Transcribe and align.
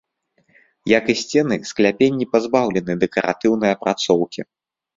Як 0.97 1.05
і 1.13 1.15
сцены, 1.23 1.59
скляпенні 1.73 2.29
пазбаўлены 2.33 2.99
дэкаратыўнай 3.07 3.71
апрацоўкі. 3.77 4.41